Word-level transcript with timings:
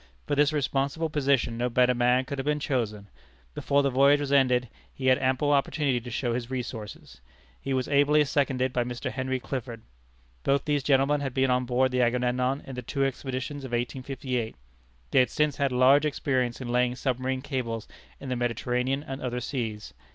For 0.25 0.33
this 0.33 0.51
responsible 0.51 1.11
position 1.11 1.59
no 1.59 1.69
better 1.69 1.93
man 1.93 2.25
could 2.25 2.39
have 2.39 2.45
been 2.45 2.59
chosen. 2.59 3.07
Before 3.53 3.83
the 3.83 3.91
voyage 3.91 4.19
was 4.19 4.31
ended, 4.31 4.67
he 4.91 5.05
had 5.05 5.19
ample 5.19 5.51
opportunity 5.51 6.01
to 6.01 6.09
show 6.09 6.33
his 6.33 6.49
resources. 6.49 7.21
He 7.61 7.71
was 7.71 7.87
ably 7.87 8.23
seconded 8.23 8.73
by 8.73 8.83
Mr. 8.83 9.11
Henry 9.11 9.39
Clifford. 9.39 9.83
Both 10.43 10.65
these 10.65 10.81
gentlemen 10.81 11.21
had 11.21 11.35
been 11.35 11.51
on 11.51 11.65
board 11.65 11.91
the 11.91 12.01
Agamemnon 12.01 12.61
in 12.65 12.73
the 12.73 12.81
two 12.81 13.05
expeditions 13.05 13.63
of 13.63 13.73
1858. 13.73 14.55
They 15.11 15.19
had 15.19 15.29
since 15.29 15.57
had 15.57 15.71
large 15.71 16.03
experience 16.03 16.59
in 16.59 16.69
laying 16.69 16.95
submarine 16.95 17.43
cables 17.43 17.87
in 18.19 18.29
the 18.29 18.35
Mediterranean 18.35 19.03
and 19.03 19.21
other 19.21 19.39
seas. 19.39 19.93